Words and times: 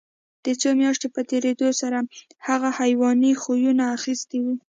د 0.45 0.47
څو 0.61 0.69
میاشتو 0.81 1.07
په 1.15 1.21
تېرېدو 1.31 1.65
هغوی 2.47 2.71
حیواني 2.79 3.31
خویونه 3.41 3.83
اخیستي 3.97 4.37
وو 4.41 4.55